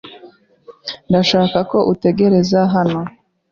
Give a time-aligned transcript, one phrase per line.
[1.09, 2.99] Ndashaka ko utegereza hano.